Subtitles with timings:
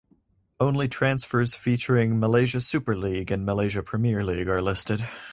[0.59, 5.07] Only transfers featuring Malaysia Super League and Malaysia Premier League are listed.